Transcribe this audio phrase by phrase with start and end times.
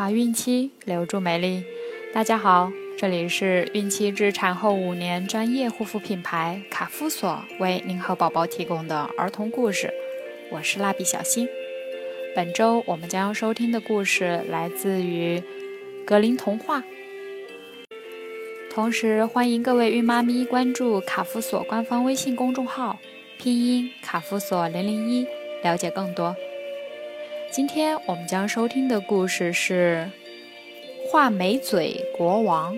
[0.00, 1.62] 化孕期，留住美丽。
[2.14, 9.92] 大家好，这里是孕期至产后五年专业护肤品牌卡夫索为您和宝宝提供的儿童故事，
[10.50, 11.46] 我是蜡笔小新。
[12.34, 15.42] 本周我们将要收听的故事来自于
[16.06, 16.82] 格林童话。
[18.72, 22.98] 同时欢迎各位孕妈咪关注卡夫索官方微信公众号，
[23.36, 25.26] 拼音卡夫索零零一，
[25.62, 26.34] 了解更多。
[27.50, 30.08] 今天我们将收听的故事是
[31.10, 32.76] 《画眉嘴国王》。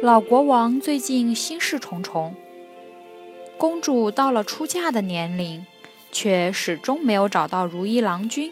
[0.00, 2.34] 老国王最近心事重重，
[3.58, 5.66] 公主到了出嫁的年龄，
[6.10, 8.50] 却始终没有找到如意郎君。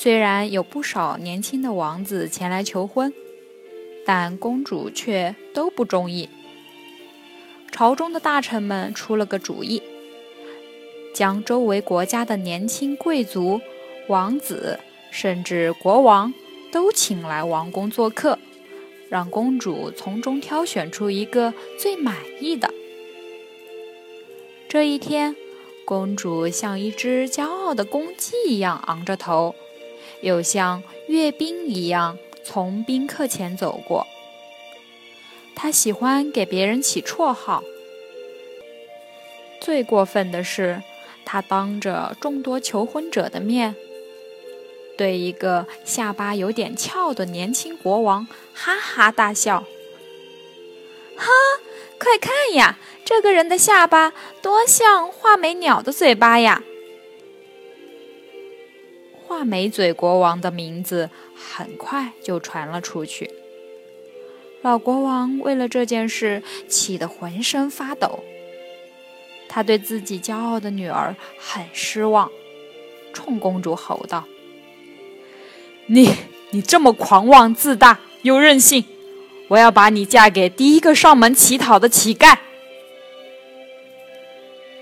[0.00, 3.12] 虽然有不少年轻的王子前来求婚，
[4.06, 6.28] 但公主却都不中意。
[7.72, 9.82] 朝中的大臣们出了个主意，
[11.12, 13.60] 将周围国家的年轻贵族、
[14.06, 14.78] 王子，
[15.10, 16.32] 甚至国王
[16.70, 18.38] 都请来王宫做客，
[19.08, 22.72] 让公主从中挑选出一个最满意的。
[24.68, 25.34] 这一天，
[25.84, 29.56] 公主像一只骄傲的公鸡一样昂着头。
[30.22, 34.06] 又像阅兵一样从宾客前走过。
[35.54, 37.64] 他喜欢给别人起绰号。
[39.60, 40.82] 最过分的是，
[41.24, 43.74] 他当着众多求婚者的面，
[44.96, 49.64] 对一个下巴有点翘的年轻国王哈哈大笑
[51.18, 51.26] ：“哈，
[51.98, 56.62] 快看呀，这个人的下巴多像画眉鸟的嘴巴呀！”
[59.38, 63.30] 画眉嘴国王的名字很快就传了出去。
[64.62, 68.24] 老国王为了这件事气得浑身发抖，
[69.48, 72.28] 他对自己骄傲的女儿很失望，
[73.12, 74.24] 冲公主吼道
[75.86, 76.12] ：“你，
[76.50, 78.84] 你这么狂妄自大又任性，
[79.46, 82.38] 我要把你嫁给第一个上门乞讨的乞丐！”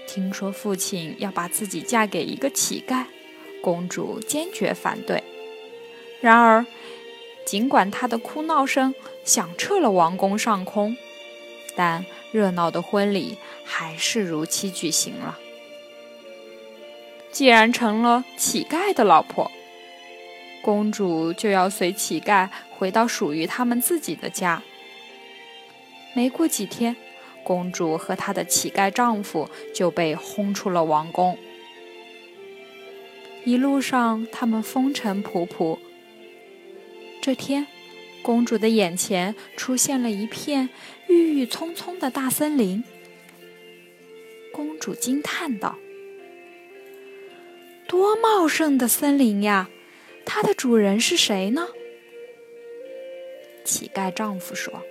[0.09, 3.05] 听说父亲要把自己嫁给一个乞丐。
[3.67, 5.25] 公主坚决反对。
[6.21, 6.65] 然而，
[7.45, 8.95] 尽管她的哭闹声
[9.25, 10.97] 响彻了王宫上空，
[11.75, 15.37] 但热闹的婚礼还是如期举行了。
[17.33, 19.51] 既然成了乞丐的老婆，
[20.63, 24.63] 公主就要随乞丐回到属于他们自己的家。
[26.15, 26.95] 没过几天，
[27.43, 31.37] 公主和她的乞丐丈夫就被轰出了王宫。
[33.47, 35.79] 一路上，他们风尘仆仆。
[37.23, 37.69] 这天，
[38.21, 40.69] 公主的眼前出现了一片
[41.07, 42.83] 郁郁葱葱的大森林。
[44.53, 45.79] 公主惊叹道
[47.87, 49.71] ：“多茂盛的森林呀！
[50.25, 51.69] 它的主人是谁呢？”
[53.63, 54.83] 乞丐丈夫说：“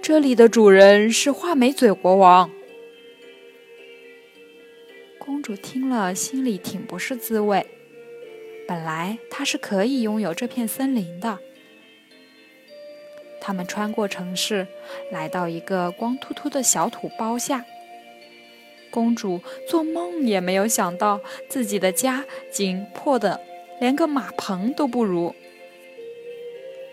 [0.00, 2.48] 这里的主人是画眉嘴国王。”
[5.30, 7.64] 公主听了，心里挺不是滋味。
[8.66, 11.38] 本来她是可以拥有这片森林的。
[13.40, 14.66] 他们穿过城市，
[15.12, 17.64] 来到一个光秃秃的小土包下。
[18.90, 23.40] 公主做梦也没有想到，自己的家竟破的
[23.78, 25.32] 连个马棚都不如。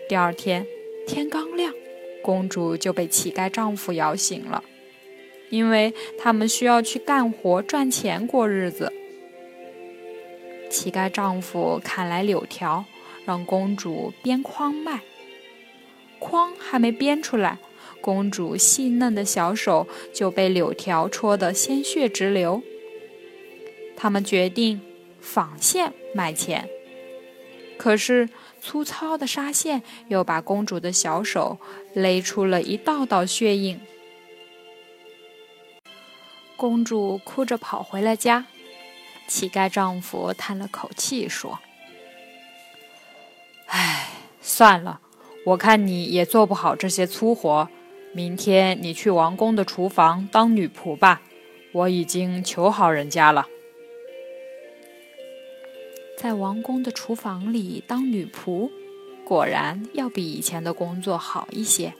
[0.08, 0.64] 第二天
[1.08, 1.74] 天刚亮，
[2.22, 4.62] 公主就被乞丐丈夫摇醒了。
[5.50, 8.92] 因为他们需要去干活赚钱过日子。
[10.70, 12.84] 乞丐丈夫砍来柳条，
[13.24, 15.00] 让公主编筐卖。
[16.18, 17.58] 筐还没编出来，
[18.00, 22.62] 公主细嫩的小手就被柳条戳得鲜血直流。
[23.96, 24.80] 他们决定
[25.20, 26.68] 纺线卖钱，
[27.76, 28.28] 可是
[28.60, 31.58] 粗糙的纱线又把公主的小手
[31.94, 33.80] 勒出了一道道血印。
[36.58, 38.44] 公主哭着跑回了家，
[39.28, 41.60] 乞丐丈夫叹了口气说
[43.66, 44.08] ：“唉，
[44.40, 45.00] 算了，
[45.46, 47.68] 我看你也做不好这些粗活，
[48.12, 51.22] 明天你去王宫的厨房当女仆吧，
[51.70, 53.46] 我已经求好人家了。”
[56.18, 58.68] 在王宫的厨房里当女仆，
[59.24, 61.94] 果然要比以前的工作好一些。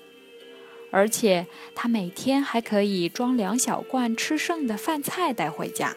[0.91, 5.97] 而且他每天还可以装两小罐吃剩的饭菜带回家。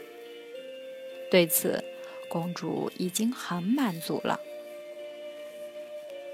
[1.29, 1.83] 对此，
[2.29, 4.39] 公主已经很满足了。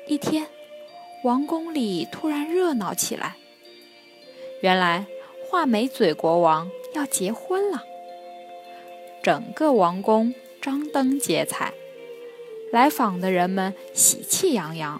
[0.08, 0.48] 一天，
[1.24, 3.36] 王宫里突然热闹起来。
[4.62, 5.06] 原来
[5.46, 7.84] 画眉嘴国王要结婚了，
[9.22, 11.74] 整个王宫张灯结彩，
[12.72, 15.00] 来访的人们喜气洋洋。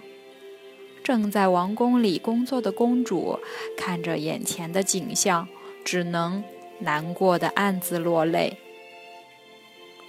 [1.08, 3.40] 正在王宫里工作的公主
[3.78, 5.48] 看着眼前的景象，
[5.82, 6.44] 只能
[6.80, 8.58] 难过的暗自落泪。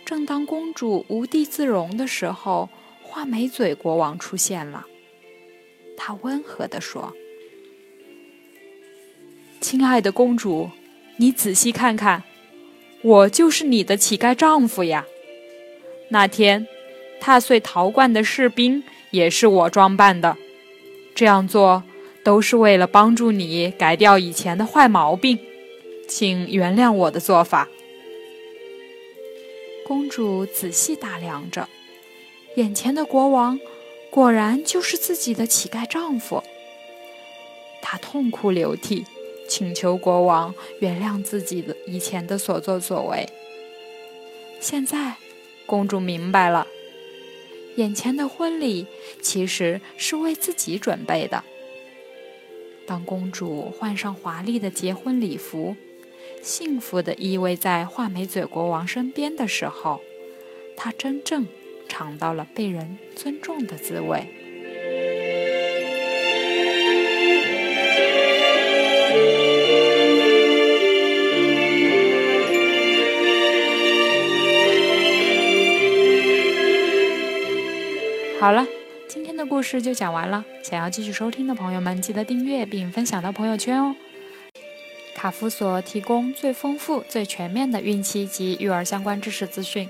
[0.04, 2.68] 正当公主无地自容的时候，
[3.02, 4.88] 画眉嘴国王出现了。
[5.96, 7.14] 他温和地说
[9.62, 10.70] ：“亲爱的公主，
[11.16, 12.24] 你仔细看看，
[13.04, 15.06] 我就是你的乞丐丈夫呀。
[16.10, 16.68] 那天
[17.22, 20.36] 踏碎陶罐的士兵也是我装扮的。”
[21.16, 21.84] 这样做
[22.24, 25.38] 都是为了帮助你改掉以前的坏毛病，
[26.08, 27.68] 请原谅我的做法。
[29.86, 31.68] 公主仔细打量着，
[32.56, 33.60] 眼前的国王
[34.10, 36.44] 果然就是自己的乞丐丈夫。
[37.82, 39.06] 她痛哭流涕，
[39.48, 43.28] 请求国王原谅自己的以前的所作所为。
[44.60, 45.16] 现在，
[45.66, 46.68] 公主明白了。
[47.80, 48.88] 眼前的婚礼
[49.22, 51.46] 其实是为自己准备的。
[52.86, 55.78] 当公主换上华丽的结婚礼服，
[56.42, 60.02] 幸福地依偎在画眉嘴国王身边的时候，
[60.76, 61.48] 她真正
[61.88, 64.28] 尝到了被人尊重的滋味。
[78.40, 78.66] 好了，
[79.10, 80.46] 今天的故事就讲完了。
[80.64, 83.94] 想要继续收听的朋友们，记得订阅并分享到朋友圈哦。
[85.14, 89.90] 卡夫所提供最丰富、最全面的孕期及育儿相关知识资讯。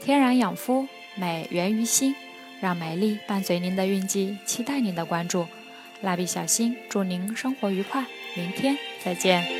[0.00, 2.14] 天然养肤，美源于心，
[2.62, 5.46] 让美丽伴随您的孕期，期待您的关注。
[6.00, 9.55] 蜡笔小新，祝您生活愉快，明天再见。